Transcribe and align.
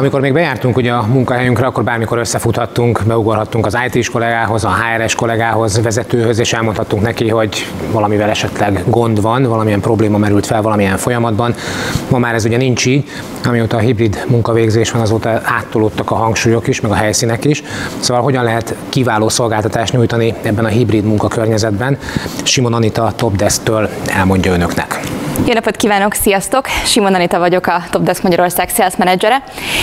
Amikor 0.00 0.20
még 0.20 0.32
bejártunk 0.32 0.76
ugye 0.76 0.92
a 0.92 1.06
munkahelyünkre, 1.06 1.66
akkor 1.66 1.84
bármikor 1.84 2.18
összefuthattunk, 2.18 3.00
beugorhattunk 3.06 3.66
az 3.66 3.78
IT-s 3.86 4.10
kollégához, 4.10 4.64
a 4.64 4.74
HRS 4.74 5.14
kollégához, 5.14 5.82
vezetőhöz, 5.82 6.38
és 6.38 6.52
elmondhattunk 6.52 7.02
neki, 7.02 7.28
hogy 7.28 7.66
valamivel 7.92 8.30
esetleg 8.30 8.82
gond 8.86 9.20
van, 9.20 9.42
valamilyen 9.42 9.80
probléma 9.80 10.18
merült 10.18 10.46
fel 10.46 10.62
valamilyen 10.62 10.96
folyamatban. 10.96 11.54
Ma 12.08 12.18
már 12.18 12.34
ez 12.34 12.44
ugye 12.44 12.56
nincs 12.56 12.86
így, 12.86 13.08
amióta 13.44 13.76
a 13.76 13.80
hibrid 13.80 14.24
munkavégzés 14.28 14.90
van, 14.90 15.02
azóta 15.02 15.40
áttolódtak 15.44 16.10
a 16.10 16.14
hangsúlyok 16.14 16.68
is, 16.68 16.80
meg 16.80 16.90
a 16.90 16.94
helyszínek 16.94 17.44
is. 17.44 17.62
Szóval 17.98 18.22
hogyan 18.22 18.44
lehet 18.44 18.74
kiváló 18.88 19.28
szolgáltatást 19.28 19.92
nyújtani 19.92 20.34
ebben 20.42 20.64
a 20.64 20.68
hibrid 20.68 21.04
munkakörnyezetben? 21.04 21.98
Simon 22.42 22.74
Anita 22.74 23.12
Topdesk-től 23.16 23.88
elmondja 24.06 24.52
önöknek. 24.52 25.00
Jó 25.46 25.52
napot 25.52 25.76
kívánok, 25.76 26.14
sziasztok! 26.14 26.66
Simon 26.84 27.14
Anita 27.14 27.38
vagyok, 27.38 27.66
a 27.66 27.82
Topdesk 27.90 28.22
Magyarország 28.22 28.68
Sales 28.68 28.96
Managere, 28.96 29.42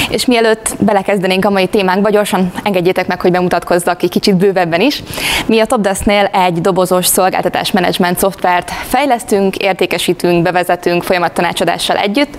és 0.09 0.25
mielőtt 0.25 0.75
belekezdenénk 0.79 1.45
a 1.45 1.49
mai 1.49 1.67
témánkba, 1.67 2.09
gyorsan 2.09 2.51
engedjétek 2.63 3.07
meg, 3.07 3.21
hogy 3.21 3.31
bemutatkozzak 3.31 4.03
egy 4.03 4.09
kicsit 4.09 4.35
bővebben 4.35 4.81
is. 4.81 5.03
Mi 5.45 5.59
a 5.59 5.65
Topdesknél 5.65 6.25
egy 6.25 6.61
dobozos 6.61 7.05
szolgáltatás 7.05 7.71
menedzsment 7.71 8.19
szoftvert 8.19 8.71
fejlesztünk, 8.71 9.55
értékesítünk, 9.55 10.43
bevezetünk 10.43 11.03
folyamat 11.03 11.41
együtt, 11.87 12.37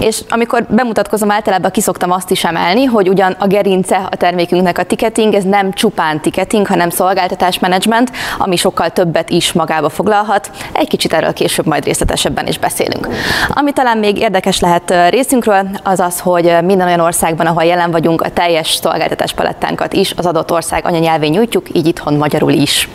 és 0.00 0.20
amikor 0.28 0.66
bemutatkozom, 0.68 1.30
általában 1.30 1.70
kiszoktam 1.70 2.10
azt 2.10 2.30
is 2.30 2.44
emelni, 2.44 2.84
hogy 2.84 3.08
ugyan 3.08 3.36
a 3.38 3.46
gerince 3.46 4.08
a 4.10 4.16
termékünknek 4.16 4.78
a 4.78 4.84
ticketing, 4.84 5.34
ez 5.34 5.44
nem 5.44 5.72
csupán 5.72 6.20
ticketing, 6.20 6.66
hanem 6.66 6.90
szolgáltatás 6.90 7.58
menedzsment, 7.58 8.12
ami 8.38 8.56
sokkal 8.56 8.90
többet 8.90 9.30
is 9.30 9.52
magába 9.52 9.88
foglalhat. 9.88 10.50
Egy 10.72 10.88
kicsit 10.88 11.12
erről 11.12 11.32
később 11.32 11.66
majd 11.66 11.84
részletesebben 11.84 12.46
is 12.46 12.53
is 12.54 12.60
beszélünk. 12.60 13.08
Ami 13.48 13.72
talán 13.72 13.98
még 13.98 14.18
érdekes 14.18 14.60
lehet 14.60 14.94
részünkről, 15.10 15.68
az 15.82 16.00
az, 16.00 16.20
hogy 16.20 16.56
minden 16.64 16.86
olyan 16.86 17.00
országban, 17.00 17.46
ahol 17.46 17.64
jelen 17.64 17.90
vagyunk, 17.90 18.22
a 18.22 18.30
teljes 18.30 18.72
szolgáltatás 18.74 19.32
palettánkat 19.32 19.92
is 19.92 20.12
az 20.16 20.26
adott 20.26 20.52
ország 20.52 20.86
anyanyelvén 20.86 21.30
nyújtjuk, 21.30 21.66
így 21.72 21.86
itthon 21.86 22.14
magyarul 22.14 22.52
is. 22.52 22.88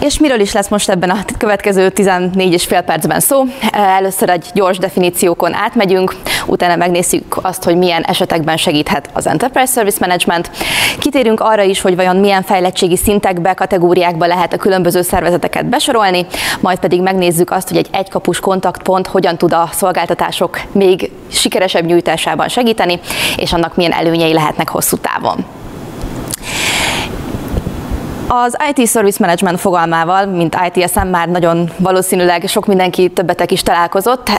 És 0.00 0.18
miről 0.18 0.40
is 0.40 0.52
lesz 0.52 0.68
most 0.68 0.88
ebben 0.88 1.10
a 1.10 1.24
következő 1.38 1.90
14 1.90 2.52
és 2.52 2.64
fél 2.64 2.80
percben 2.80 3.20
szó? 3.20 3.42
Először 3.72 4.30
egy 4.30 4.46
gyors 4.54 4.78
definíciókon 4.78 5.54
átmegyünk, 5.54 6.14
utána 6.46 6.76
megnézzük 6.76 7.36
azt, 7.42 7.64
hogy 7.64 7.76
milyen 7.76 8.02
esetekben 8.02 8.56
segíthet 8.56 9.10
az 9.12 9.26
Enterprise 9.26 9.72
Service 9.72 9.96
Management. 10.00 10.50
Kitérünk 10.98 11.40
arra 11.40 11.62
is, 11.62 11.80
hogy 11.80 11.96
vajon 11.96 12.16
milyen 12.16 12.42
fejlettségi 12.42 12.96
szintekbe, 12.96 13.54
kategóriákba 13.54 14.26
lehet 14.26 14.52
a 14.52 14.56
különböző 14.56 15.02
szervezeteket 15.02 15.66
besorolni, 15.66 16.26
majd 16.60 16.78
pedig 16.78 17.02
megnézzük 17.02 17.50
azt, 17.50 17.68
hogy 17.68 17.76
egy 17.76 17.88
egykapus 17.92 18.40
kontaktpont 18.40 19.06
hogyan 19.06 19.36
tud 19.36 19.52
a 19.52 19.68
szolgáltatások 19.72 20.60
még 20.72 21.10
sikeresebb 21.30 21.84
nyújtásában 21.84 22.48
segíteni, 22.48 23.00
és 23.36 23.52
annak 23.52 23.76
milyen 23.76 23.92
előnyei 23.92 24.32
lehetnek 24.32 24.68
hosszú 24.68 24.96
távon. 24.96 25.61
Az 28.26 28.56
IT 28.74 28.88
Service 28.88 29.16
Management 29.20 29.60
fogalmával, 29.60 30.26
mint 30.26 30.56
ITSM 30.72 31.06
már 31.06 31.28
nagyon 31.28 31.70
valószínűleg 31.76 32.44
sok 32.46 32.66
mindenki 32.66 33.08
többetek 33.08 33.50
is 33.50 33.62
találkozott. 33.62 34.30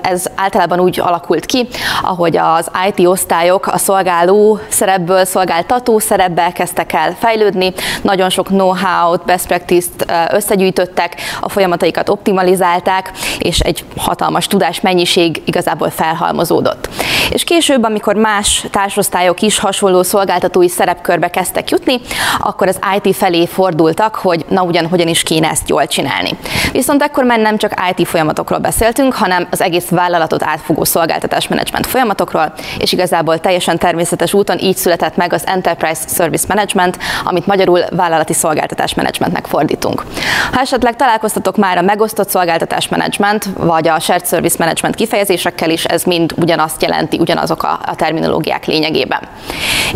Ez 0.00 0.26
általában 0.34 0.80
úgy 0.80 1.00
alakult 1.00 1.46
ki, 1.46 1.66
ahogy 2.02 2.36
az 2.36 2.70
IT 2.88 3.06
osztályok 3.06 3.66
a 3.66 3.78
szolgáló 3.78 4.58
szerepből 4.68 5.24
szolgáltató 5.24 5.98
szerepbe 5.98 6.52
kezdtek 6.52 6.92
el 6.92 7.16
fejlődni, 7.18 7.72
nagyon 8.02 8.30
sok 8.30 8.46
know-how-t, 8.46 9.24
best 9.24 9.46
practice-t 9.46 10.12
összegyűjtöttek, 10.32 11.20
a 11.40 11.48
folyamataikat 11.48 12.08
optimalizálták, 12.08 13.12
és 13.38 13.58
egy 13.58 13.84
hatalmas 13.96 14.46
tudásmennyiség 14.46 15.42
igazából 15.44 15.90
felhalmozódott. 15.90 16.88
És 17.30 17.44
később, 17.44 17.84
amikor 17.84 18.14
más 18.14 18.66
társosztályok 18.70 19.40
is 19.40 19.58
hasonló 19.58 20.02
szolgáltatói 20.02 20.68
szerepkörbe 20.68 21.28
kezdtek 21.28 21.70
jutni, 21.70 22.00
akkor 22.38 22.68
az 22.68 22.78
IT 23.02 23.16
felé 23.16 23.46
fordultak, 23.46 24.14
hogy 24.14 24.44
na 24.48 24.62
ugyan 24.62 24.86
hogyan 24.88 25.08
is 25.08 25.22
kéne 25.22 25.48
ezt 25.48 25.68
jól 25.68 25.86
csinálni. 25.86 26.30
Viszont 26.72 27.02
ekkor 27.02 27.24
már 27.24 27.38
nem 27.38 27.56
csak 27.56 27.74
IT 27.96 28.08
folyamatokról 28.08 28.58
beszéltünk, 28.58 29.14
hanem 29.14 29.46
az 29.50 29.60
egész 29.60 29.88
vállalatot 29.88 30.42
átfogó 30.42 30.84
szolgáltatásmenedzsment 30.84 31.86
folyamatokról, 31.86 32.52
és 32.78 32.92
igazából 32.92 33.40
teljesen 33.40 33.78
természetes 33.78 34.34
úton 34.34 34.58
így 34.58 34.76
született 34.76 35.16
meg 35.16 35.32
az 35.32 35.46
Enterprise 35.46 36.02
Service 36.08 36.44
Management, 36.48 36.98
amit 37.24 37.46
magyarul 37.46 37.80
vállalati 37.90 38.32
szolgáltatásmenedzsmentnek 38.32 39.46
fordítunk. 39.46 40.04
Ha 40.52 40.60
esetleg 40.60 40.96
találkoztatok 40.96 41.56
már 41.56 41.78
a 41.78 41.82
megosztott 41.82 42.28
szolgáltatásmenedzsment, 42.28 43.48
vagy 43.56 43.88
a 43.88 44.00
shared 44.00 44.26
service 44.26 44.56
management 44.58 44.94
kifejezésekkel 44.94 45.70
is, 45.70 45.84
ez 45.84 46.02
mind 46.02 46.32
ugyanazt 46.36 46.82
jelenti, 46.82 47.15
ugyanazok 47.20 47.62
a, 47.62 47.80
a 47.86 47.94
terminológiák 47.94 48.66
lényegében. 48.66 49.20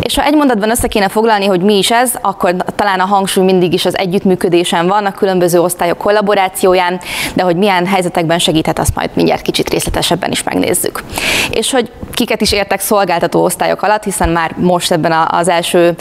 És 0.01 0.17
ha 0.17 0.25
egy 0.25 0.35
mondatban 0.35 0.71
össze 0.71 0.89
kéne 0.89 1.09
foglalni, 1.09 1.47
hogy 1.47 1.61
mi 1.61 1.79
is 1.79 1.91
ez, 1.91 2.13
akkor 2.21 2.55
talán 2.77 3.01
a 3.01 3.07
hang 3.07 3.21
hangsúly 3.21 3.45
mindig 3.45 3.73
is 3.73 3.85
az 3.85 3.99
együttműködésen 3.99 4.87
van, 4.87 5.07
a 5.07 5.13
különböző 5.13 5.61
osztályok 5.61 5.99
kollaborációján, 5.99 7.01
de 7.35 7.43
hogy 7.43 7.57
milyen 7.57 7.87
helyzetekben 7.87 8.39
segíthet, 8.39 8.79
azt 8.79 8.95
majd 8.95 9.11
mindjárt 9.15 9.43
kicsit 9.43 9.69
részletesebben 9.69 10.31
is 10.31 10.43
megnézzük. 10.43 11.03
És 11.51 11.71
hogy 11.71 11.91
kiket 12.13 12.41
is 12.41 12.53
értek 12.53 12.81
szolgáltató 12.81 13.43
osztályok 13.45 13.83
alatt, 13.83 14.05
hiszen 14.05 14.29
már 14.29 14.55
most 14.57 14.93
ebben 14.93 15.13
az 15.31 15.49
első 15.49 15.95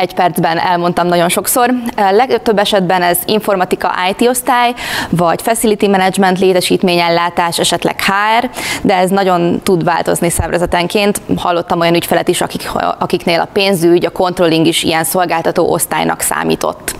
egy 0.00 0.14
percben 0.14 0.58
elmondtam 0.58 1.06
nagyon 1.06 1.28
sokszor. 1.28 1.70
Legtöbb 2.10 2.58
esetben 2.58 3.02
ez 3.02 3.18
informatika 3.24 3.94
IT 4.10 4.28
osztály, 4.28 4.74
vagy 5.10 5.42
facility 5.42 5.86
management, 5.86 6.38
létesítményellátás, 6.38 7.58
esetleg 7.58 7.96
HR, 8.02 8.50
de 8.82 8.94
ez 8.96 9.10
nagyon 9.10 9.60
tud 9.62 9.84
változni 9.84 10.30
szervezetenként. 10.46 11.20
Hallottam 11.36 11.80
olyan 11.80 11.94
ügyfelet 11.94 12.28
is, 12.28 12.40
akik, 12.40 12.70
akiknél 12.98 13.40
a 13.40 13.48
pénzügy, 13.52 14.04
a 14.06 14.10
controlling 14.10 14.66
is 14.66 14.82
ilyen 14.82 15.04
szolgáltató 15.04 15.72
osztálynak 15.72 16.20
számít 16.20 16.46
számított. 16.46 16.94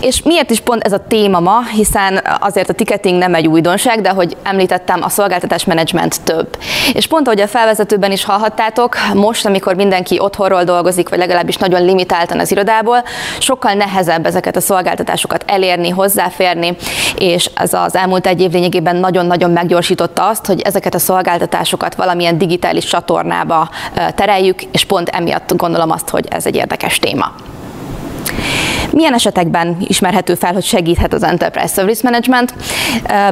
És 0.00 0.22
miért 0.22 0.50
is 0.50 0.60
pont 0.60 0.82
ez 0.82 0.92
a 0.92 1.04
téma 1.08 1.40
ma, 1.40 1.62
hiszen 1.72 2.20
azért 2.40 2.68
a 2.68 2.72
ticketing 2.72 3.18
nem 3.18 3.34
egy 3.34 3.46
újdonság, 3.46 4.00
de 4.00 4.10
hogy 4.10 4.36
említettem, 4.42 5.02
a 5.02 5.08
szolgáltatás 5.08 5.64
menedzsment 5.64 6.20
több. 6.20 6.58
És 6.92 7.06
pont 7.06 7.26
ahogy 7.26 7.40
a 7.40 7.46
felvezetőben 7.46 8.12
is 8.12 8.24
hallhattátok, 8.24 8.96
most, 9.14 9.46
amikor 9.46 9.74
mindenki 9.74 10.18
otthonról 10.20 10.64
dolgozik, 10.64 11.08
vagy 11.08 11.18
legalábbis 11.18 11.56
nagyon 11.56 11.84
limitáltan 11.84 12.38
az 12.38 12.50
irodából, 12.50 13.02
sokkal 13.38 13.72
nehezebb 13.72 14.26
ezeket 14.26 14.56
a 14.56 14.60
szolgáltatásokat 14.60 15.44
elérni, 15.46 15.88
hozzáférni, 15.88 16.76
és 17.18 17.50
ez 17.54 17.72
az 17.72 17.96
elmúlt 17.96 18.26
egy 18.26 18.40
év 18.40 18.50
lényegében 18.50 18.96
nagyon-nagyon 18.96 19.50
meggyorsította 19.50 20.28
azt, 20.28 20.46
hogy 20.46 20.60
ezeket 20.60 20.94
a 20.94 20.98
szolgáltatásokat 20.98 21.94
valamilyen 21.94 22.38
digitális 22.38 22.84
csatornába 22.84 23.68
tereljük, 24.14 24.62
és 24.62 24.84
pont 24.84 25.08
emiatt 25.08 25.56
gondolom 25.56 25.90
azt, 25.90 26.08
hogy 26.08 26.26
ez 26.30 26.46
egy 26.46 26.56
érdekes 26.56 26.98
téma. 26.98 27.32
Milyen 28.92 29.14
esetekben 29.14 29.76
ismerhető 29.80 30.34
fel, 30.34 30.52
hogy 30.52 30.64
segíthet 30.64 31.12
az 31.12 31.22
Enterprise 31.22 31.74
Service 31.74 32.00
Management? 32.04 32.54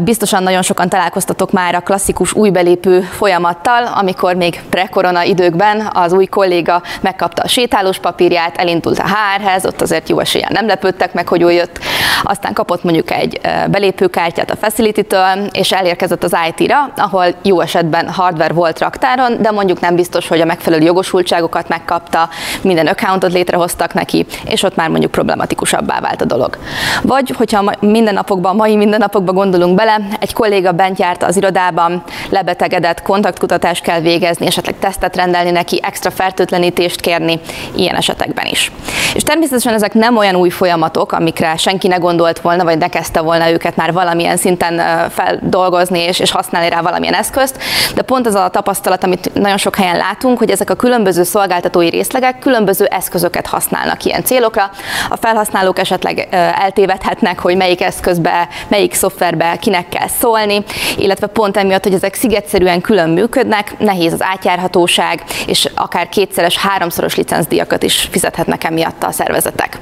Biztosan 0.02 0.42
nagyon 0.42 0.62
sokan 0.62 0.88
találkoztatok 0.88 1.52
már 1.52 1.74
a 1.74 1.80
klasszikus 1.80 2.32
új 2.32 2.50
belépő 2.50 3.00
folyamattal, 3.00 3.84
amikor 3.84 4.34
még 4.34 4.60
pre-korona 4.70 5.22
időkben 5.22 5.90
az 5.92 6.12
új 6.12 6.26
kolléga 6.26 6.82
megkapta 7.00 7.42
a 7.42 7.48
sétálós 7.48 7.98
papírját, 7.98 8.56
elindult 8.56 8.98
a 8.98 9.06
HR-hez, 9.06 9.66
ott 9.66 9.80
azért 9.80 10.08
jó 10.08 10.18
esélyen 10.18 10.50
nem 10.52 10.66
lepődtek 10.66 11.12
meg, 11.12 11.28
hogy 11.28 11.42
ő 11.42 11.50
jött, 11.50 11.78
aztán 12.22 12.52
kapott 12.52 12.84
mondjuk 12.84 13.10
egy 13.10 13.40
belépőkártyát 13.70 14.50
a 14.50 14.56
Facility-től, 14.56 15.46
és 15.52 15.72
elérkezett 15.72 16.24
az 16.24 16.36
IT-ra, 16.48 16.92
ahol 16.96 17.34
jó 17.42 17.60
esetben 17.60 18.08
hardware 18.08 18.52
volt 18.52 18.78
raktáron, 18.78 19.42
de 19.42 19.50
mondjuk 19.50 19.80
nem 19.80 19.94
biztos, 19.94 20.28
hogy 20.28 20.40
a 20.40 20.44
megfelelő 20.44 20.84
jogosultságokat 20.84 21.68
megkapta, 21.68 22.28
minden 22.62 22.86
accountot 22.86 23.32
létrehoztak 23.32 23.94
neki, 23.94 24.26
és 24.44 24.62
ott 24.62 24.76
már 24.76 24.88
mondjuk 24.88 25.10
problematikusabbá 25.48 26.00
vált 26.00 26.20
a 26.20 26.24
dolog. 26.24 26.58
Vagy, 27.02 27.30
hogyha 27.36 27.74
mindennapokban, 27.80 28.56
mai 28.56 28.76
mindennapokban 28.76 29.34
gondolunk 29.34 29.74
bele, 29.74 30.00
egy 30.20 30.32
kolléga 30.32 30.72
bent 30.72 30.98
járt 30.98 31.22
az 31.22 31.36
irodában, 31.36 32.02
lebetegedett, 32.30 33.02
kontaktkutatást 33.02 33.82
kell 33.82 34.00
végezni, 34.00 34.46
esetleg 34.46 34.78
tesztet 34.78 35.16
rendelni 35.16 35.50
neki, 35.50 35.80
extra 35.82 36.10
fertőtlenítést 36.10 37.00
kérni, 37.00 37.40
ilyen 37.74 37.94
esetekben 37.94 38.46
is. 38.46 38.72
És 39.14 39.22
természetesen 39.22 39.74
ezek 39.74 39.94
nem 39.94 40.16
olyan 40.16 40.34
új 40.34 40.50
folyamatok, 40.50 41.12
amikre 41.12 41.56
senki 41.56 41.88
ne 41.88 41.96
gondolt 41.96 42.40
volna, 42.40 42.64
vagy 42.64 42.78
ne 42.78 42.88
kezdte 42.88 43.20
volna 43.20 43.50
őket 43.50 43.76
már 43.76 43.92
valamilyen 43.92 44.36
szinten 44.36 45.08
feldolgozni 45.10 45.98
és, 45.98 46.18
és 46.18 46.30
használni 46.30 46.68
rá 46.68 46.80
valamilyen 46.80 47.14
eszközt, 47.14 47.56
de 47.94 48.02
pont 48.02 48.26
az 48.26 48.34
a 48.34 48.48
tapasztalat, 48.48 49.04
amit 49.04 49.30
nagyon 49.34 49.56
sok 49.56 49.76
helyen 49.76 49.96
látunk, 49.96 50.38
hogy 50.38 50.50
ezek 50.50 50.70
a 50.70 50.74
különböző 50.74 51.22
szolgáltatói 51.22 51.88
részlegek 51.88 52.38
különböző 52.38 52.84
eszközöket 52.84 53.46
használnak 53.46 54.04
ilyen 54.04 54.24
célokra. 54.24 54.70
A 55.08 55.16
felhasználók 55.38 55.78
esetleg 55.78 56.28
eltévedhetnek, 56.30 57.38
hogy 57.38 57.56
melyik 57.56 57.80
eszközbe, 57.82 58.48
melyik 58.68 58.94
szoftverbe 58.94 59.56
kinek 59.60 59.88
kell 59.88 60.08
szólni, 60.08 60.64
illetve 60.96 61.26
pont 61.26 61.56
emiatt, 61.56 61.82
hogy 61.82 61.94
ezek 61.94 62.14
szigetszerűen 62.14 62.80
külön 62.80 63.10
működnek, 63.10 63.78
nehéz 63.78 64.12
az 64.12 64.22
átjárhatóság, 64.22 65.24
és 65.46 65.68
akár 65.74 66.08
kétszeres, 66.08 66.56
háromszoros 66.56 67.16
licencdíjakat 67.16 67.82
is 67.82 68.08
fizethetnek 68.10 68.64
emiatt 68.64 69.02
a 69.02 69.12
szervezetek. 69.12 69.78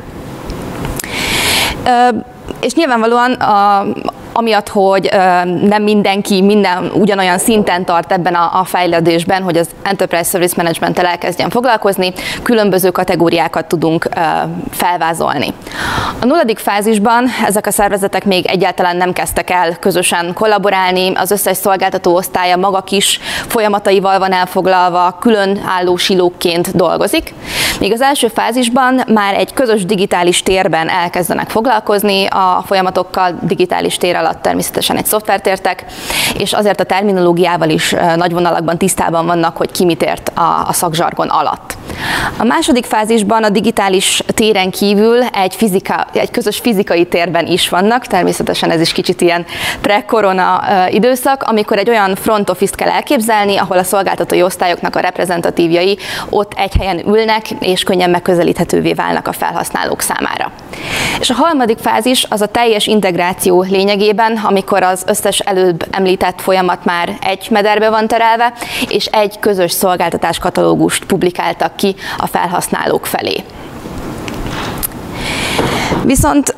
És 2.61 2.75
nyilvánvalóan 2.75 3.33
a, 3.33 3.87
amiatt, 4.37 4.69
hogy 4.69 5.11
nem 5.63 5.83
mindenki 5.83 6.43
minden 6.43 6.91
ugyanolyan 6.95 7.39
szinten 7.39 7.85
tart 7.85 8.13
ebben 8.13 8.35
a, 8.35 8.61
a 8.61 8.65
fejlődésben, 8.65 9.43
hogy 9.43 9.57
az 9.57 9.69
Enterprise 9.83 10.31
Service 10.31 10.55
Management-tel 10.57 11.07
elkezdjen 11.07 11.51
foglalkozni, 11.51 12.13
különböző 12.43 12.91
kategóriákat 12.91 13.67
tudunk 13.67 14.09
felvázolni. 14.71 15.55
A 16.21 16.25
nulladik 16.25 16.59
fázisban 16.59 17.27
ezek 17.47 17.67
a 17.67 17.71
szervezetek 17.71 18.25
még 18.25 18.47
egyáltalán 18.47 18.97
nem 18.97 19.13
kezdtek 19.13 19.51
el 19.51 19.77
közösen 19.79 20.33
kollaborálni, 20.35 21.13
az 21.15 21.31
összes 21.31 21.57
szolgáltató 21.57 22.15
osztálya 22.15 22.57
maga 22.57 22.81
kis 22.81 23.21
folyamataival 23.47 24.19
van 24.19 24.33
elfoglalva, 24.33 25.17
külön 25.21 25.61
álló 25.67 25.97
silókként 25.97 26.77
dolgozik. 26.77 27.35
Még 27.81 27.93
az 27.93 28.01
első 28.01 28.29
fázisban 28.29 29.03
már 29.13 29.35
egy 29.35 29.53
közös 29.53 29.85
digitális 29.85 30.43
térben 30.43 30.89
elkezdenek 30.89 31.51
foglalkozni 31.51 32.27
a 32.27 32.63
folyamatokkal, 32.67 33.39
digitális 33.43 33.97
tér 33.97 34.17
alatt 34.27 34.43
természetesen 34.43 34.97
egy 34.97 35.07
szoftvert 35.07 35.47
értek, 35.47 35.85
és 36.39 36.53
azért 36.53 36.81
a 36.81 36.85
terminológiával 36.85 37.69
is 37.69 37.95
nagy 38.17 38.33
vonalakban 38.33 38.79
tisztában 38.79 39.27
vannak, 39.27 39.57
hogy 39.57 39.71
ki 39.71 39.85
mit 39.85 40.03
ért 40.03 40.33
a, 40.35 40.69
a 40.69 40.73
szakzsargon 40.73 41.29
alatt. 41.29 41.77
A 42.37 42.45
második 42.45 42.85
fázisban 42.85 43.45
a 43.45 43.49
digitális 43.49 44.23
téren 44.35 44.71
kívül 44.71 45.23
egy, 45.23 45.55
fizika, 45.55 46.07
egy 46.13 46.31
közös 46.31 46.59
fizikai 46.59 47.05
térben 47.05 47.47
is 47.47 47.69
vannak, 47.69 48.07
természetesen 48.07 48.71
ez 48.71 48.81
is 48.81 48.93
kicsit 48.93 49.21
ilyen 49.21 49.47
pre-korona 49.81 50.63
időszak, 50.89 51.43
amikor 51.43 51.79
egy 51.79 51.89
olyan 51.89 52.15
front 52.15 52.51
office-t 52.51 52.75
kell 52.75 52.89
elképzelni, 52.89 53.57
ahol 53.57 53.79
a 53.79 53.85
szolgáltatói 53.85 54.43
osztályoknak 54.43 54.97
a 54.97 55.01
reprezentatívjai 55.01 55.99
ott 56.31 56.53
egy 56.57 56.75
helyen 56.79 57.07
ülnek, 57.07 57.51
és 57.61 57.83
könnyen 57.83 58.11
megközelíthetővé 58.11 58.93
válnak 58.93 59.29
a 59.29 59.33
felhasználók 59.33 60.01
számára. 60.01 60.53
És 61.21 61.31
a 61.31 61.35
harmadik 61.35 61.79
fázis 61.79 62.27
az 62.29 62.41
a 62.41 62.47
teljes 62.47 62.87
integráció 62.87 63.63
lényegében, 63.63 64.41
amikor 64.45 64.83
az 64.83 65.03
összes 65.07 65.39
előbb 65.39 65.87
említett 65.91 66.41
folyamat 66.41 66.85
már 66.85 67.17
egy 67.21 67.47
mederbe 67.51 67.91
van 67.91 68.07
terelve, 68.07 68.53
és 68.89 69.07
egy 69.07 69.39
közös 69.39 69.73
szolgáltatás 69.73 70.39
katalógust 70.39 71.05
publikáltak 71.05 71.77
ki 71.77 71.86
a 72.19 72.27
felhasználók 72.27 73.07
felé. 73.07 73.45
Viszont 76.05 76.55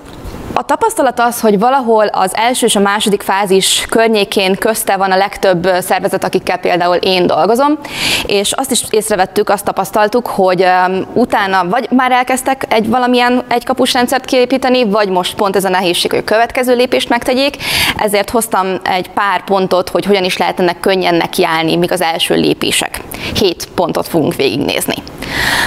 a 0.52 0.62
tapasztalat 0.62 1.20
az, 1.20 1.40
hogy 1.40 1.58
valahol 1.58 2.06
az 2.06 2.36
első 2.36 2.66
és 2.66 2.76
a 2.76 2.80
második 2.80 3.22
fázis 3.22 3.86
környékén 3.88 4.54
közte 4.54 4.96
van 4.96 5.10
a 5.10 5.16
legtöbb 5.16 5.68
szervezet, 5.80 6.24
akikkel 6.24 6.58
például 6.58 6.96
én 6.96 7.26
dolgozom, 7.26 7.78
és 8.26 8.52
azt 8.52 8.70
is 8.70 8.82
észrevettük, 8.90 9.48
azt 9.48 9.64
tapasztaltuk, 9.64 10.26
hogy 10.26 10.66
utána 11.12 11.68
vagy 11.68 11.90
már 11.90 12.12
elkezdtek 12.12 12.64
egy 12.68 12.88
valamilyen 12.88 13.44
egykapus 13.48 13.92
rendszert 13.92 14.24
kiépíteni, 14.24 14.84
vagy 14.84 15.08
most 15.08 15.34
pont 15.34 15.56
ez 15.56 15.64
a 15.64 15.68
nehézség, 15.68 16.10
hogy 16.10 16.20
a 16.20 16.24
következő 16.24 16.74
lépést 16.74 17.08
megtegyék, 17.08 17.56
ezért 17.96 18.30
hoztam 18.30 18.66
egy 18.82 19.10
pár 19.10 19.44
pontot, 19.44 19.88
hogy 19.88 20.04
hogyan 20.04 20.24
is 20.24 20.36
lehet 20.36 20.60
ennek 20.60 20.80
könnyen 20.80 21.14
nekiállni, 21.14 21.76
mik 21.76 21.92
az 21.92 22.00
első 22.00 22.34
lépések. 22.34 23.00
Hét 23.34 23.68
pontot 23.74 24.08
fogunk 24.08 24.34
végignézni. 24.34 24.94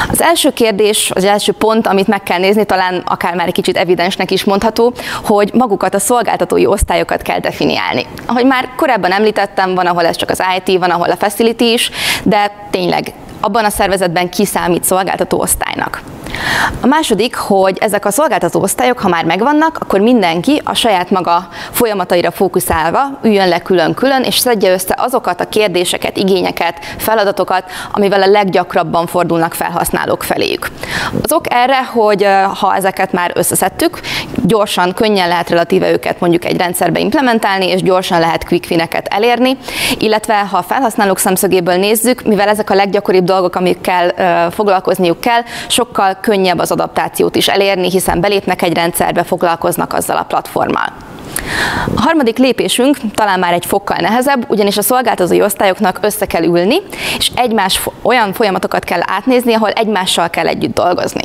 Az 0.10 0.22
első 0.22 0.54
kérdés, 0.54 1.12
az 1.16 1.24
első 1.24 1.52
pont, 1.52 1.88
amit 1.88 2.08
meg 2.08 2.24
kell 2.24 2.40
nézni, 2.40 2.66
talán 2.66 3.04
akár 3.06 3.36
már 3.36 3.48
egy 3.48 3.54
kicsit 3.54 3.78
evidensnek 3.78 4.32
is 4.32 4.44
mondható, 4.44 4.94
hogy 5.24 5.50
magukat 5.54 5.96
a 5.96 6.00
szolgáltatói 6.00 6.66
osztályokat 6.66 7.22
kell 7.22 7.40
definiálni. 7.40 8.06
Ahogy 8.26 8.46
már 8.46 8.70
korábban 8.76 9.12
említettem, 9.12 9.76
van, 9.76 9.86
ahol 9.86 10.06
ez 10.06 10.16
csak 10.16 10.30
az 10.30 10.44
IT, 10.58 10.80
van, 10.80 10.90
ahol 10.90 11.10
a 11.10 11.16
facility 11.16 11.62
is, 11.62 11.92
de 12.24 12.52
tényleg 12.70 13.14
abban 13.42 13.66
a 13.66 13.70
szervezetben 13.70 14.30
kiszámít 14.30 14.84
szolgáltató 14.84 15.40
osztálynak. 15.40 16.02
A 16.82 16.88
második, 16.88 17.36
hogy 17.36 17.78
ezek 17.80 18.06
a 18.06 18.12
szolgáltató 18.12 18.62
osztályok, 18.62 19.00
ha 19.00 19.08
már 19.08 19.26
megvannak, 19.26 19.78
akkor 19.80 20.00
mindenki 20.00 20.62
a 20.64 20.74
saját 20.74 21.10
maga 21.10 21.48
folyamataira 21.72 22.32
fókuszálva 22.32 23.20
üljön 23.24 23.48
le 23.48 23.60
külön-külön, 23.60 24.24
és 24.24 24.38
szedje 24.38 24.72
össze 24.72 24.96
azokat 24.98 25.42
a 25.42 25.50
kérdéseket, 25.50 26.18
igényeket, 26.18 26.80
feladatokat, 26.98 27.64
amivel 27.92 28.22
a 28.22 28.28
leggyakrabban 28.28 29.08
fordulnak 29.08 29.54
felhasználók 29.54 30.24
feléjük. 30.24 30.68
Az 31.24 31.34
ok 31.34 31.46
erre, 31.50 31.84
hogy 31.86 32.28
ha 32.60 32.76
ezeket 32.76 33.12
már 33.12 33.32
összeszedtük, 33.36 34.00
gyorsan, 34.46 34.94
könnyen 34.94 35.28
lehet 35.28 35.50
relatíve 35.50 35.92
őket 35.92 36.20
mondjuk 36.20 36.46
egy 36.46 36.58
rendszerbe 36.58 37.00
implementálni, 37.00 37.68
és 37.68 37.82
gyorsan 37.82 38.20
lehet 38.20 38.46
quick 38.46 38.90
elérni, 39.04 39.58
illetve 39.98 40.40
ha 40.40 40.58
a 40.58 40.62
felhasználók 40.62 41.20
szemszögéből 41.20 41.76
nézzük, 41.76 42.24
mivel 42.24 42.48
ezek 42.48 42.70
a 42.70 42.76
leggyakoribb 42.76 43.26
dolgok, 43.32 43.56
amikkel 43.56 44.14
foglalkozniuk 44.52 45.20
kell, 45.20 45.42
sokkal 45.68 46.18
könnyebb 46.22 46.60
az 46.60 46.72
adaptációt 46.72 47.36
is 47.36 47.48
elérni, 47.48 47.90
hiszen 47.90 48.22
belépnek 48.22 48.62
egy 48.62 48.74
rendszerbe, 48.74 49.24
foglalkoznak 49.24 49.94
azzal 49.94 50.18
a 50.18 50.24
platformmal. 50.24 50.94
A 51.96 52.02
harmadik 52.02 52.38
lépésünk 52.38 52.98
talán 53.14 53.40
már 53.40 53.54
egy 53.54 53.66
fokkal 53.66 53.98
nehezebb, 54.00 54.46
ugyanis 54.48 54.78
a 54.78 54.82
szolgáltatói 54.82 55.42
osztályoknak 55.42 56.00
össze 56.02 56.26
kell 56.26 56.44
ülni, 56.44 56.76
és 57.18 57.32
egymás 57.36 57.82
olyan 58.02 58.34
folyamatokat 58.34 58.84
kell 58.84 59.00
átnézni, 59.06 59.54
ahol 59.54 59.70
egymással 59.70 60.30
kell 60.30 60.48
együtt 60.48 60.74
dolgozni. 60.74 61.22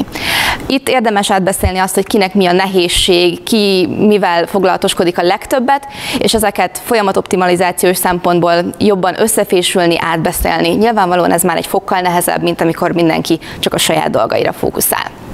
Itt 0.66 0.88
érdemes 0.88 1.30
átbeszélni 1.30 1.78
azt, 1.78 1.94
hogy 1.94 2.06
kinek 2.06 2.34
mi 2.34 2.46
a 2.46 2.52
nehézség, 2.52 3.42
ki 3.42 3.86
mivel 3.86 4.46
foglalatoskodik 4.46 5.18
a 5.18 5.22
legtöbbet, 5.22 5.86
és 6.18 6.34
ezeket 6.34 6.80
folyamatoptimalizációs 6.84 7.96
szempontból 7.96 8.52
jobban 8.78 9.20
összefésülni, 9.20 9.96
átbeszélni. 9.98 10.68
Nyilvánvalóan 10.68 11.32
ez 11.32 11.42
már 11.42 11.56
egy 11.56 11.66
fokkal 11.66 12.00
nehezebb, 12.00 12.42
mint 12.42 12.60
amikor 12.60 12.92
mindenki 12.92 13.38
csak 13.58 13.74
a 13.74 13.78
saját 13.78 14.10
dolgaira 14.10 14.52
fókuszál. 14.52 15.25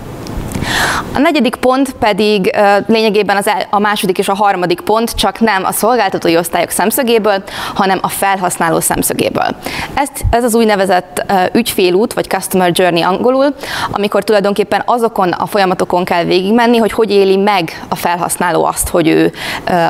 A 1.15 1.19
negyedik 1.19 1.55
pont 1.55 1.93
pedig 1.93 2.57
lényegében 2.87 3.37
az 3.37 3.51
a 3.71 3.79
második 3.79 4.19
és 4.19 4.29
a 4.29 4.35
harmadik 4.35 4.81
pont 4.81 5.15
csak 5.15 5.41
nem 5.41 5.65
a 5.65 5.73
szolgáltatói 5.73 6.37
osztályok 6.37 6.71
szemszögéből, 6.71 7.43
hanem 7.75 7.99
a 8.03 8.09
felhasználó 8.09 8.81
szemszögéből. 8.81 9.57
Ezt, 9.95 10.25
ez 10.31 10.45
az 10.45 10.55
úgynevezett 10.55 11.25
ügyfélút, 11.53 12.13
vagy 12.13 12.25
customer 12.29 12.71
journey 12.73 13.03
angolul, 13.03 13.55
amikor 13.91 14.25
tulajdonképpen 14.25 14.83
azokon 14.85 15.33
a 15.33 15.47
folyamatokon 15.47 16.05
kell 16.05 16.25
végigmenni, 16.25 16.77
hogy 16.77 16.93
hogy 16.93 17.11
éli 17.11 17.37
meg 17.37 17.85
a 17.89 17.95
felhasználó 17.95 18.65
azt, 18.65 18.89
hogy 18.89 19.09
ő 19.09 19.33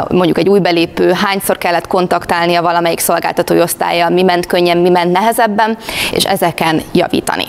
mondjuk 0.09 0.39
egy 0.39 0.49
új 0.49 0.59
belépő, 0.59 1.13
hányszor 1.13 1.59
kellett 1.59 1.87
kontaktálnia 1.87 2.63
valamelyik 2.63 3.01
szolgáltatói 3.01 3.61
osztályjal, 3.61 4.11
mi 4.11 4.23
ment 4.23 4.47
könnyen, 4.47 4.79
mi 4.79 4.89
ment 4.89 5.13
nehezebben, 5.13 5.77
és 6.13 6.25
ezeken 6.25 6.83
javítani. 6.93 7.45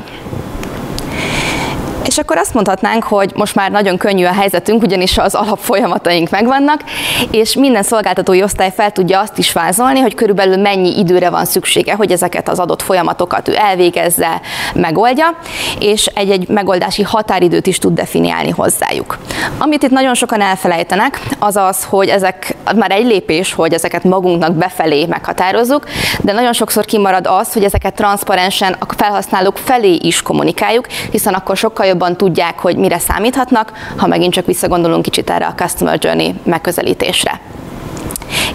És 2.06 2.18
akkor 2.18 2.38
azt 2.38 2.54
mondhatnánk, 2.54 3.04
hogy 3.04 3.32
most 3.36 3.56
már 3.56 3.72
nagyon 3.72 3.98
könnyű 3.98 4.26
a 4.26 4.34
helyzetünk, 4.34 4.84
ugyanis 4.84 5.18
az 5.18 5.36
alapfolyamataink 5.36 6.30
megvannak, 6.30 6.82
és 7.32 7.56
minden 7.56 7.84
szolgáltatói 7.84 8.44
osztály 8.44 8.72
fel 8.76 8.92
tudja 8.92 9.20
azt 9.20 9.38
is 9.38 9.52
vázolni, 9.52 10.00
hogy 10.00 10.16
körülbelül 10.16 10.58
mennyi 10.58 11.00
időre 11.00 11.30
van 11.30 11.46
szüksége, 11.46 11.94
hogy 11.94 12.12
ezeket 12.12 12.50
az 12.50 12.60
adott 12.60 12.82
folyamatokat 12.82 13.48
ő 13.48 13.56
elvégezze, 13.58 14.42
megoldja, 14.74 15.38
és 15.80 16.06
egy-egy 16.06 16.48
megoldási 16.48 17.02
határidőt 17.02 17.68
is 17.68 17.80
tud 17.80 17.94
definiálni 17.94 18.50
hozzájuk. 18.50 19.18
Amit 19.58 19.84
itt 19.84 19.90
nagyon 19.92 20.14
sokan 20.14 20.42
elfelejtenek, 20.42 21.20
az 21.40 21.56
az, 21.56 21.84
hogy 21.84 22.08
ezek 22.08 22.56
már 22.76 22.92
egy 22.92 23.06
lépés, 23.06 23.54
hogy 23.54 23.74
ezeket 23.74 24.04
magunknak 24.04 24.54
befelé 24.54 25.06
meghatározzuk, 25.06 25.88
de 26.22 26.32
nagyon 26.32 26.54
sokszor 26.54 26.86
kimarad 26.86 27.28
az, 27.28 27.54
hogy 27.54 27.64
ezeket 27.64 27.96
transzparensen 27.96 28.76
a 28.80 28.94
felhasználók 28.98 29.58
felé 29.58 29.94
is 29.94 30.22
kommunikáljuk, 30.22 30.88
hiszen 31.12 31.34
akkor 31.34 31.58
sokkal 31.58 31.86
jobban 31.94 32.18
tudják, 32.18 32.60
hogy 32.60 32.78
mire 32.78 33.00
számíthatnak, 33.00 33.72
ha 33.98 34.08
megint 34.08 34.34
csak 34.34 34.46
visszagondolunk 34.46 35.04
kicsit 35.04 35.30
erre 35.30 35.46
a 35.46 35.54
Customer 35.56 35.98
Journey 36.02 36.34
megközelítésre. 36.44 37.40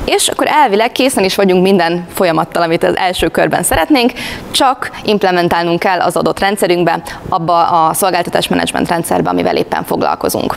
És 0.05 0.29
akkor 0.29 0.47
elvileg 0.47 0.93
készen 0.93 1.25
is 1.25 1.35
vagyunk 1.35 1.63
minden 1.63 2.07
folyamattal, 2.15 2.63
amit 2.63 2.85
az 2.85 2.97
első 2.97 3.29
körben 3.29 3.63
szeretnénk, 3.63 4.13
csak 4.51 4.91
implementálnunk 5.05 5.79
kell 5.79 6.01
az 6.01 6.17
adott 6.17 6.39
rendszerünkbe, 6.39 7.03
abba 7.29 7.87
a 7.87 7.95
szolgáltatás 7.95 8.49
menedzsment 8.49 8.89
rendszerbe, 8.89 9.31
amivel 9.31 9.57
éppen 9.57 9.85
foglalkozunk. 9.85 10.57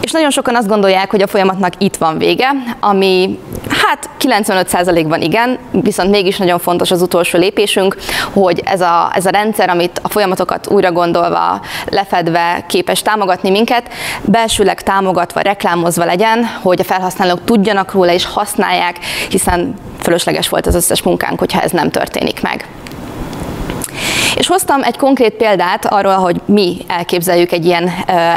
És 0.00 0.10
nagyon 0.10 0.30
sokan 0.30 0.56
azt 0.56 0.68
gondolják, 0.68 1.10
hogy 1.10 1.22
a 1.22 1.26
folyamatnak 1.26 1.72
itt 1.78 1.96
van 1.96 2.18
vége, 2.18 2.50
ami 2.80 3.38
hát 3.86 4.10
95%-ban 4.20 5.20
igen, 5.20 5.58
viszont 5.70 6.10
mégis 6.10 6.36
nagyon 6.36 6.58
fontos 6.58 6.90
az 6.90 7.02
utolsó 7.02 7.38
lépésünk, 7.38 7.96
hogy 8.32 8.62
ez 8.64 8.80
a, 8.80 9.10
ez 9.14 9.26
a 9.26 9.30
rendszer, 9.30 9.68
amit 9.68 10.00
a 10.02 10.08
folyamatokat 10.08 10.68
újra 10.68 10.92
gondolva, 10.92 11.60
lefedve 11.88 12.64
képes 12.68 13.02
támogatni 13.02 13.50
minket, 13.50 13.88
belsőleg 14.22 14.82
támogatva, 14.82 15.40
reklámozva 15.40 16.04
legyen, 16.04 16.44
hogy 16.62 16.80
a 16.80 16.84
felhasználók 16.84 17.44
tudjanak 17.44 17.92
róla 17.92 18.12
és 18.12 18.24
használják, 18.24 18.98
hiszen 19.30 19.74
fölösleges 20.00 20.48
volt 20.48 20.66
az 20.66 20.74
összes 20.74 21.02
munkánk, 21.02 21.38
hogyha 21.38 21.60
ez 21.60 21.70
nem 21.70 21.90
történik 21.90 22.42
meg. 22.42 22.66
És 24.36 24.46
hoztam 24.46 24.82
egy 24.82 24.96
konkrét 24.96 25.34
példát 25.34 25.84
arról, 25.84 26.14
hogy 26.14 26.40
mi 26.44 26.76
elképzeljük 26.88 27.52
egy 27.52 27.64
ilyen 27.64 27.92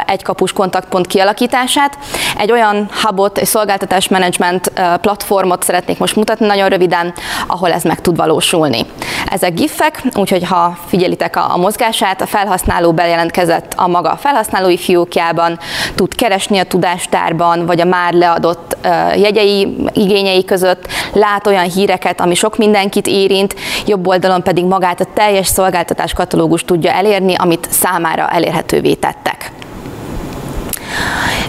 egykapus 0.06 0.52
kontaktpont 0.52 1.06
kialakítását. 1.06 1.98
Egy 2.38 2.52
olyan 2.52 2.88
hubot, 3.02 3.38
egy 3.38 3.46
szolgáltatásmenedzsment 3.46 4.72
platformot 5.00 5.62
szeretnék 5.62 5.98
most 5.98 6.16
mutatni 6.16 6.46
nagyon 6.46 6.68
röviden, 6.68 7.14
ahol 7.46 7.72
ez 7.72 7.82
meg 7.82 8.00
tud 8.00 8.16
valósulni. 8.16 8.86
Ezek 9.30 9.54
gifek, 9.54 10.02
úgyhogy 10.14 10.44
ha 10.44 10.78
figyelitek 10.86 11.36
a, 11.36 11.56
mozgását, 11.56 12.20
a 12.20 12.26
felhasználó 12.26 12.92
bejelentkezett 12.92 13.72
a 13.76 13.88
maga 13.88 14.16
felhasználói 14.16 14.78
fiókjában, 14.78 15.58
tud 15.94 16.14
keresni 16.14 16.58
a 16.58 16.64
tudástárban, 16.64 17.66
vagy 17.66 17.80
a 17.80 17.84
már 17.84 18.12
leadott 18.12 18.76
jegyei, 19.16 19.76
igényei 19.92 20.44
között, 20.44 20.86
lát 21.12 21.46
olyan 21.46 21.70
híreket, 21.70 22.20
ami 22.20 22.34
sok 22.34 22.56
mindenkit 22.56 23.06
érint, 23.06 23.54
jobb 23.86 24.06
oldalon 24.06 24.42
pedig 24.42 24.64
magát 24.64 25.00
a 25.00 25.06
teljes 25.14 25.46
szolgáltatás 25.88 26.12
katalógus 26.12 26.64
tudja 26.64 26.92
elérni, 26.92 27.34
amit 27.34 27.68
számára 27.70 28.28
elérhetővé 28.28 28.94
tettek. 28.94 29.52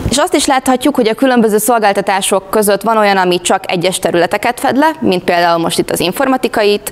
És 0.09 0.17
azt 0.17 0.33
is 0.33 0.45
láthatjuk, 0.45 0.95
hogy 0.95 1.07
a 1.07 1.13
különböző 1.13 1.57
szolgáltatások 1.57 2.49
között 2.49 2.81
van 2.81 2.97
olyan, 2.97 3.17
ami 3.17 3.41
csak 3.41 3.71
egyes 3.71 3.99
területeket 3.99 4.59
fed 4.59 4.77
le, 4.77 4.91
mint 4.99 5.23
például 5.23 5.57
most 5.57 5.79
itt 5.79 5.91
az 5.91 5.99
informatikait, 5.99 6.91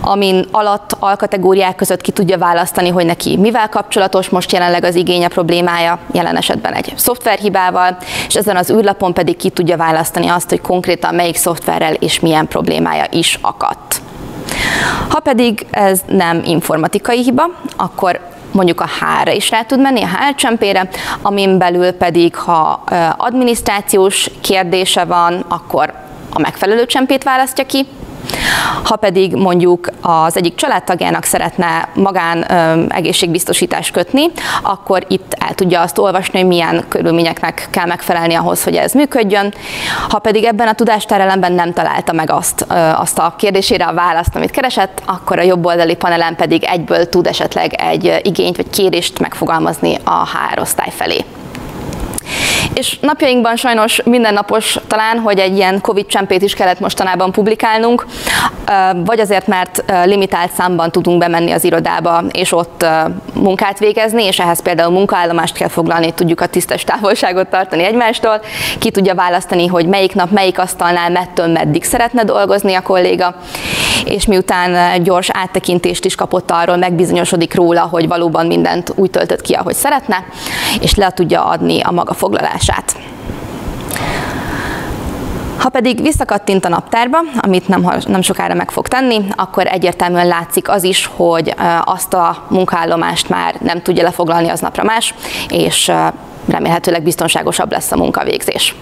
amin 0.00 0.46
alatt 0.50 0.96
alkategóriák 0.98 1.76
között 1.76 2.00
ki 2.00 2.10
tudja 2.10 2.38
választani, 2.38 2.88
hogy 2.88 3.06
neki 3.06 3.36
mivel 3.36 3.68
kapcsolatos 3.68 4.28
most 4.28 4.52
jelenleg 4.52 4.84
az 4.84 4.94
igénye 4.94 5.28
problémája, 5.28 5.98
jelen 6.12 6.36
esetben 6.36 6.72
egy 6.72 6.92
szoftverhibával, 6.96 7.98
és 8.26 8.34
ezen 8.34 8.56
az 8.56 8.70
űrlapon 8.70 9.14
pedig 9.14 9.36
ki 9.36 9.50
tudja 9.50 9.76
választani 9.76 10.28
azt, 10.28 10.48
hogy 10.48 10.60
konkrétan 10.60 11.14
melyik 11.14 11.36
szoftverrel 11.36 11.94
és 11.94 12.20
milyen 12.20 12.48
problémája 12.48 13.04
is 13.10 13.38
akadt. 13.42 14.00
Ha 15.08 15.20
pedig 15.20 15.66
ez 15.70 16.00
nem 16.06 16.42
informatikai 16.44 17.22
hiba, 17.22 17.50
akkor 17.76 18.20
mondjuk 18.52 18.80
a 18.80 18.86
HR-re 18.86 19.34
is 19.34 19.50
rá 19.50 19.62
tud 19.62 19.80
menni, 19.80 20.02
a 20.02 20.06
HR 20.06 20.34
csempére, 20.34 20.88
amin 21.22 21.58
belül 21.58 21.90
pedig, 21.90 22.36
ha 22.36 22.82
adminisztrációs 23.16 24.30
kérdése 24.40 25.04
van, 25.04 25.44
akkor 25.48 25.92
a 26.32 26.40
megfelelő 26.40 26.86
csempét 26.86 27.22
választja 27.22 27.66
ki, 27.66 27.86
ha 28.82 28.96
pedig 28.96 29.34
mondjuk 29.34 29.88
az 30.00 30.36
egyik 30.36 30.54
családtagjának 30.54 31.24
szeretne 31.24 31.88
magán 31.94 32.42
egészségbiztosítást 32.88 33.92
kötni, 33.92 34.30
akkor 34.62 35.04
itt 35.08 35.36
el 35.38 35.54
tudja 35.54 35.80
azt 35.80 35.98
olvasni, 35.98 36.38
hogy 36.38 36.48
milyen 36.48 36.84
körülményeknek 36.88 37.68
kell 37.70 37.86
megfelelni 37.86 38.34
ahhoz, 38.34 38.64
hogy 38.64 38.74
ez 38.74 38.92
működjön. 38.92 39.54
Ha 40.08 40.18
pedig 40.18 40.44
ebben 40.44 40.68
a 40.68 40.74
tudástárelemben 40.74 41.52
nem 41.52 41.72
találta 41.72 42.12
meg 42.12 42.30
azt, 42.30 42.66
azt 42.94 43.18
a 43.18 43.34
kérdésére 43.36 43.84
a 43.84 43.94
választ, 43.94 44.36
amit 44.36 44.50
keresett, 44.50 45.02
akkor 45.04 45.38
a 45.38 45.42
jobboldali 45.42 45.94
panelen 45.94 46.36
pedig 46.36 46.64
egyből 46.64 47.08
tud 47.08 47.26
esetleg 47.26 47.72
egy 47.72 48.20
igényt 48.22 48.56
vagy 48.56 48.70
kérést 48.70 49.18
megfogalmazni 49.18 49.96
a 50.04 50.26
HR 50.28 50.60
osztály 50.60 50.90
felé. 50.90 51.24
És 52.74 52.98
napjainkban 53.00 53.56
sajnos 53.56 54.02
mindennapos 54.04 54.78
talán, 54.86 55.18
hogy 55.18 55.38
egy 55.38 55.56
ilyen 55.56 55.80
Covid 55.80 56.06
csempét 56.06 56.42
is 56.42 56.54
kellett 56.54 56.80
mostanában 56.80 57.32
publikálnunk, 57.32 58.06
vagy 59.04 59.20
azért, 59.20 59.46
mert 59.46 59.84
limitált 60.04 60.52
számban 60.52 60.90
tudunk 60.90 61.18
bemenni 61.18 61.50
az 61.50 61.64
irodába, 61.64 62.22
és 62.30 62.52
ott 62.52 62.86
munkát 63.34 63.78
végezni, 63.78 64.24
és 64.24 64.38
ehhez 64.38 64.62
például 64.62 64.92
munkaállomást 64.92 65.56
kell 65.56 65.68
foglalni, 65.68 66.12
tudjuk 66.12 66.40
a 66.40 66.46
tisztes 66.46 66.84
távolságot 66.84 67.48
tartani 67.48 67.84
egymástól, 67.84 68.40
ki 68.78 68.90
tudja 68.90 69.14
választani, 69.14 69.66
hogy 69.66 69.86
melyik 69.86 70.14
nap, 70.14 70.30
melyik 70.30 70.58
asztalnál, 70.58 71.10
mettől 71.10 71.46
meddig 71.46 71.84
szeretne 71.84 72.24
dolgozni 72.24 72.74
a 72.74 72.80
kolléga, 72.80 73.34
és 74.08 74.26
miután 74.26 75.02
gyors 75.02 75.28
áttekintést 75.32 76.04
is 76.04 76.14
kapott 76.14 76.50
arról, 76.50 76.76
megbizonyosodik 76.76 77.54
róla, 77.54 77.80
hogy 77.80 78.08
valóban 78.08 78.46
mindent 78.46 78.92
úgy 78.94 79.10
töltött 79.10 79.40
ki, 79.40 79.52
ahogy 79.52 79.74
szeretne, 79.74 80.24
és 80.80 80.94
le 80.94 81.10
tudja 81.10 81.44
adni 81.44 81.80
a 81.80 81.90
maga 81.90 82.14
foglalását. 82.14 82.96
Ha 85.58 85.68
pedig 85.68 86.02
visszakattint 86.02 86.64
a 86.64 86.68
naptárba, 86.68 87.18
amit 87.40 87.68
nem, 87.68 87.90
nem 88.06 88.22
sokára 88.22 88.54
meg 88.54 88.70
fog 88.70 88.88
tenni, 88.88 89.20
akkor 89.36 89.66
egyértelműen 89.66 90.26
látszik 90.26 90.68
az 90.68 90.84
is, 90.84 91.10
hogy 91.16 91.54
azt 91.84 92.14
a 92.14 92.46
munkaállomást 92.48 93.28
már 93.28 93.54
nem 93.60 93.82
tudja 93.82 94.02
lefoglalni 94.02 94.48
az 94.48 94.60
napra 94.60 94.84
más, 94.84 95.14
és 95.48 95.92
remélhetőleg 96.48 97.02
biztonságosabb 97.02 97.72
lesz 97.72 97.92
a 97.92 97.96
munkavégzés. 97.96 98.74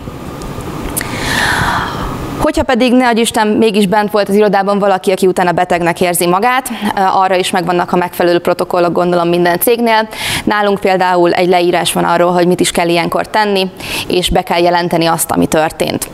Hogyha 2.38 2.62
pedig 2.62 2.92
ne 2.92 3.10
Isten 3.10 3.46
mégis 3.46 3.86
bent 3.86 4.10
volt 4.10 4.28
az 4.28 4.34
irodában 4.34 4.78
valaki, 4.78 5.10
aki 5.10 5.26
utána 5.26 5.52
betegnek 5.52 6.00
érzi 6.00 6.26
magát, 6.26 6.68
arra 6.94 7.34
is 7.34 7.50
megvannak 7.50 7.92
a 7.92 7.96
megfelelő 7.96 8.38
protokollok, 8.38 8.92
gondolom 8.92 9.28
minden 9.28 9.58
cégnél. 9.60 10.08
Nálunk 10.44 10.80
például 10.80 11.32
egy 11.32 11.48
leírás 11.48 11.92
van 11.92 12.04
arról, 12.04 12.32
hogy 12.32 12.46
mit 12.46 12.60
is 12.60 12.70
kell 12.70 12.88
ilyenkor 12.88 13.28
tenni, 13.28 13.70
és 14.08 14.30
be 14.30 14.42
kell 14.42 14.60
jelenteni 14.62 15.06
azt, 15.06 15.30
ami 15.30 15.46
történt. 15.46 16.08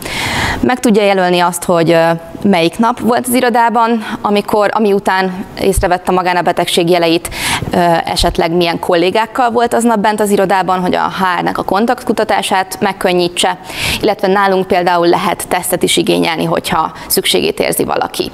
Meg 0.60 0.80
tudja 0.80 1.02
jelölni 1.02 1.40
azt, 1.40 1.64
hogy 1.64 1.96
melyik 2.42 2.78
nap 2.78 3.00
volt 3.00 3.26
az 3.26 3.34
irodában, 3.34 4.04
amikor, 4.20 4.70
ami 4.72 4.92
után 4.92 5.44
észrevette 5.60 6.12
magán 6.12 6.36
a 6.36 6.42
betegség 6.42 6.90
jeleit, 6.90 7.28
esetleg 8.04 8.52
milyen 8.52 8.78
kollégákkal 8.78 9.50
volt 9.50 9.74
aznap 9.74 9.98
bent 9.98 10.20
az 10.20 10.30
irodában, 10.30 10.80
hogy 10.80 10.94
a 10.94 11.12
HR-nek 11.18 11.58
a 11.58 11.62
kontaktkutatását 11.62 12.78
megkönnyítse, 12.80 13.58
illetve 14.00 14.26
nálunk 14.26 14.66
például 14.66 15.08
lehet 15.08 15.48
tesztet 15.48 15.82
is 15.82 15.96
igényelni, 15.96 16.11
hogyha 16.44 16.92
szükségét 17.06 17.60
érzi 17.60 17.84
valaki. 17.84 18.30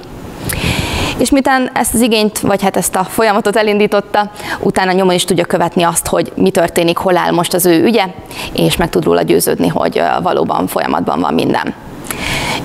És 1.17 1.29
miután 1.29 1.69
ezt 1.73 1.93
az 1.93 2.01
igényt, 2.01 2.39
vagy 2.39 2.61
hát 2.61 2.77
ezt 2.77 2.95
a 2.95 3.03
folyamatot 3.03 3.55
elindította, 3.55 4.31
utána 4.59 4.91
nyomon 4.91 5.13
is 5.13 5.25
tudja 5.25 5.45
követni 5.45 5.83
azt, 5.83 6.07
hogy 6.07 6.31
mi 6.35 6.51
történik, 6.51 6.97
hol 6.97 7.17
áll 7.17 7.31
most 7.31 7.53
az 7.53 7.65
ő 7.65 7.83
ügye, 7.83 8.05
és 8.53 8.77
meg 8.77 8.89
tud 8.89 9.03
róla 9.03 9.21
győződni, 9.21 9.67
hogy 9.67 10.01
valóban 10.21 10.67
folyamatban 10.67 11.19
van 11.19 11.33
minden. 11.33 11.73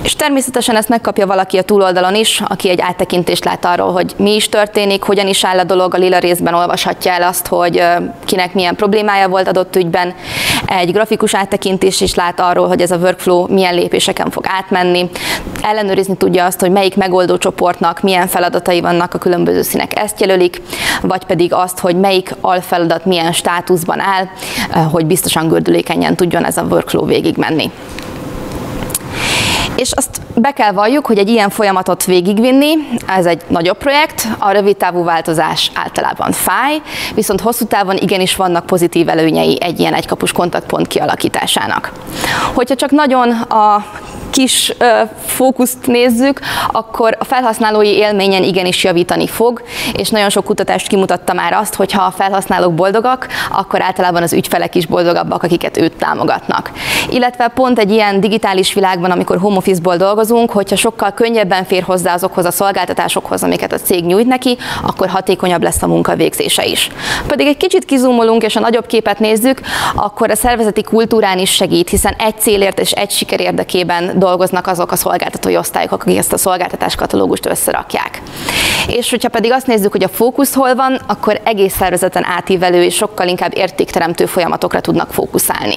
És 0.01 0.15
természetesen 0.15 0.75
ezt 0.75 0.89
megkapja 0.89 1.27
valaki 1.27 1.57
a 1.57 1.61
túloldalon 1.61 2.15
is, 2.15 2.41
aki 2.47 2.69
egy 2.69 2.81
áttekintést 2.81 3.45
lát 3.45 3.65
arról, 3.65 3.91
hogy 3.91 4.13
mi 4.17 4.35
is 4.35 4.49
történik, 4.49 5.03
hogyan 5.03 5.27
is 5.27 5.45
áll 5.45 5.59
a 5.59 5.63
dolog, 5.63 5.93
a 5.93 5.97
lila 5.97 6.19
részben 6.19 6.53
olvashatja 6.53 7.11
el 7.11 7.23
azt, 7.23 7.47
hogy 7.47 7.83
kinek 8.25 8.53
milyen 8.53 8.75
problémája 8.75 9.27
volt 9.27 9.47
adott 9.47 9.75
ügyben. 9.75 10.13
Egy 10.65 10.91
grafikus 10.91 11.35
áttekintés 11.35 12.01
is 12.01 12.15
lát 12.15 12.39
arról, 12.39 12.67
hogy 12.67 12.81
ez 12.81 12.91
a 12.91 12.97
workflow 12.97 13.47
milyen 13.47 13.75
lépéseken 13.75 14.29
fog 14.29 14.43
átmenni. 14.47 15.09
Ellenőrizni 15.61 16.17
tudja 16.17 16.45
azt, 16.45 16.59
hogy 16.59 16.71
melyik 16.71 16.95
megoldó 16.95 17.37
csoportnak 17.37 18.01
milyen 18.01 18.27
feladatai 18.27 18.81
vannak, 18.81 19.13
a 19.13 19.17
különböző 19.17 19.61
színek 19.61 19.99
ezt 19.99 20.19
jelölik, 20.19 20.61
vagy 21.01 21.25
pedig 21.25 21.53
azt, 21.53 21.79
hogy 21.79 21.95
melyik 21.95 22.35
alfeladat 22.41 23.05
milyen 23.05 23.31
státuszban 23.31 23.99
áll, 23.99 24.27
hogy 24.83 25.05
biztosan 25.05 25.47
gördülékenyen 25.47 26.15
tudjon 26.15 26.45
ez 26.45 26.57
a 26.57 26.63
workflow 26.63 27.05
végigmenni. 27.05 27.71
És 29.75 29.91
azt 29.91 30.21
be 30.35 30.51
kell 30.51 30.71
valljuk, 30.71 31.05
hogy 31.05 31.17
egy 31.17 31.29
ilyen 31.29 31.49
folyamatot 31.49 32.05
végigvinni, 32.05 32.73
ez 33.07 33.25
egy 33.25 33.41
nagyobb 33.47 33.77
projekt, 33.77 34.27
a 34.37 34.51
rövid 34.51 34.77
távú 34.77 35.03
változás 35.03 35.71
általában 35.73 36.31
fáj, 36.31 36.81
viszont 37.13 37.41
hosszú 37.41 37.65
távon 37.65 37.97
igenis 37.97 38.35
vannak 38.35 38.65
pozitív 38.65 39.09
előnyei 39.09 39.57
egy 39.61 39.79
ilyen 39.79 39.93
egykapus 39.93 40.31
kontaktpont 40.31 40.87
kialakításának. 40.87 41.91
Hogyha 42.53 42.75
csak 42.75 42.91
nagyon 42.91 43.31
a 43.31 43.85
kis 44.35 44.73
fókuszt 45.25 45.87
nézzük, 45.87 46.39
akkor 46.71 47.15
a 47.19 47.23
felhasználói 47.23 47.87
élményen 47.87 48.43
igenis 48.43 48.83
javítani 48.83 49.27
fog, 49.27 49.61
és 49.93 50.09
nagyon 50.09 50.29
sok 50.29 50.45
kutatást 50.45 50.87
kimutatta 50.87 51.33
már 51.33 51.53
azt, 51.53 51.75
hogy 51.75 51.91
ha 51.91 52.03
a 52.03 52.11
felhasználók 52.11 52.73
boldogak, 52.73 53.27
akkor 53.51 53.81
általában 53.81 54.23
az 54.23 54.33
ügyfelek 54.33 54.75
is 54.75 54.85
boldogabbak, 54.85 55.43
akiket 55.43 55.77
őt 55.77 55.93
támogatnak. 55.93 56.71
Illetve 57.09 57.47
pont 57.47 57.79
egy 57.79 57.91
ilyen 57.91 58.19
digitális 58.19 58.73
világban, 58.73 59.11
amikor 59.11 59.37
home 59.37 59.57
office-ból 59.57 59.97
dolgozunk, 59.97 60.51
hogyha 60.51 60.75
sokkal 60.75 61.11
könnyebben 61.11 61.65
fér 61.65 61.83
hozzá 61.83 62.13
azokhoz 62.13 62.45
a 62.45 62.51
szolgáltatásokhoz, 62.51 63.43
amiket 63.43 63.73
a 63.73 63.77
cég 63.77 64.05
nyújt 64.05 64.27
neki, 64.27 64.57
akkor 64.83 65.07
hatékonyabb 65.07 65.63
lesz 65.63 65.81
a 65.81 65.87
munkavégzése 65.87 66.65
is. 66.65 66.89
Pedig 67.27 67.47
egy 67.47 67.57
kicsit 67.57 67.85
kizumolunk 67.85 68.43
és 68.43 68.55
a 68.55 68.59
nagyobb 68.59 68.85
képet 68.85 69.19
nézzük, 69.19 69.61
akkor 69.95 70.31
a 70.31 70.35
szervezeti 70.35 70.81
kultúrán 70.81 71.39
is 71.39 71.51
segít, 71.51 71.89
hiszen 71.89 72.13
egy 72.17 72.39
célért 72.39 72.79
és 72.79 72.91
egy 72.91 73.11
siker 73.11 73.39
érdekében 73.39 74.19
dolgoznak 74.25 74.67
azok 74.67 74.91
a 74.91 74.95
szolgáltatói 74.95 75.57
osztályok, 75.57 75.91
akik 75.91 76.17
ezt 76.17 76.33
a 76.33 76.37
szolgáltatás 76.37 76.95
katalógust 76.95 77.45
összerakják. 77.45 78.21
És 78.87 79.09
hogyha 79.09 79.29
pedig 79.29 79.51
azt 79.51 79.67
nézzük, 79.67 79.91
hogy 79.91 80.03
a 80.03 80.07
fókusz 80.07 80.53
hol 80.53 80.75
van, 80.75 80.99
akkor 81.07 81.41
egész 81.43 81.75
szervezeten 81.75 82.25
átívelő 82.25 82.83
és 82.83 82.95
sokkal 82.95 83.27
inkább 83.27 83.57
értékteremtő 83.57 84.25
folyamatokra 84.25 84.79
tudnak 84.79 85.13
fókuszálni. 85.13 85.75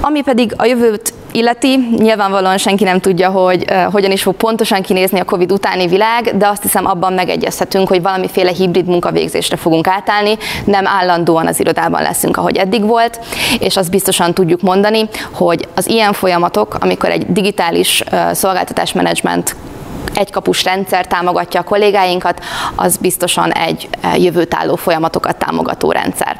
Ami 0.00 0.22
pedig 0.22 0.54
a 0.56 0.64
jövőt 0.64 1.12
illeti, 1.34 1.88
nyilvánvalóan 1.96 2.58
senki 2.58 2.84
nem 2.84 3.00
tudja, 3.00 3.30
hogy 3.30 3.64
uh, 3.70 3.82
hogyan 3.92 4.10
is 4.10 4.22
fog 4.22 4.34
pontosan 4.34 4.82
kinézni 4.82 5.20
a 5.20 5.24
COVID 5.24 5.52
utáni 5.52 5.86
világ, 5.86 6.36
de 6.36 6.48
azt 6.48 6.62
hiszem 6.62 6.86
abban 6.86 7.12
megegyezhetünk, 7.12 7.88
hogy 7.88 8.02
valamiféle 8.02 8.50
hibrid 8.50 8.86
munkavégzésre 8.86 9.56
fogunk 9.56 9.86
átállni, 9.86 10.36
nem 10.64 10.86
állandóan 10.86 11.46
az 11.46 11.60
irodában 11.60 12.02
leszünk, 12.02 12.36
ahogy 12.36 12.56
eddig 12.56 12.86
volt, 12.86 13.20
és 13.58 13.76
azt 13.76 13.90
biztosan 13.90 14.34
tudjuk 14.34 14.60
mondani, 14.60 15.08
hogy 15.32 15.68
az 15.74 15.88
ilyen 15.88 16.12
folyamatok, 16.12 16.76
amikor 16.80 17.10
egy 17.10 17.26
digitális 17.44 18.02
uh, 18.12 18.32
szolgáltatásmenedzsment 18.32 19.56
egykapus 20.14 20.64
rendszer 20.64 21.06
támogatja 21.06 21.60
a 21.60 21.64
kollégáinkat, 21.64 22.44
az 22.76 22.96
biztosan 22.96 23.52
egy 23.52 23.88
jövőtálló 24.16 24.76
folyamatokat 24.76 25.36
támogató 25.36 25.92
rendszer. 25.92 26.36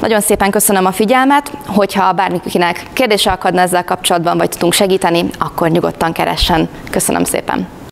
Nagyon 0.00 0.20
szépen 0.20 0.50
köszönöm 0.50 0.86
a 0.86 0.92
figyelmet, 0.92 1.50
hogyha 1.66 2.12
bármikinek 2.12 2.86
kérdése 2.92 3.30
akadna 3.30 3.60
ezzel 3.60 3.84
kapcsolatban, 3.84 4.36
vagy 4.36 4.48
tudunk 4.48 4.72
segíteni, 4.72 5.24
akkor 5.38 5.70
nyugodtan 5.70 6.12
keressen. 6.12 6.68
Köszönöm 6.90 7.24
szépen! 7.24 7.77